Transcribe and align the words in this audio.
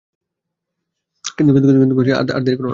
কিন্তু 1.37 1.51
আর 2.33 2.41
দেরি 2.41 2.57
কোরো 2.57 2.65
না। 2.65 2.69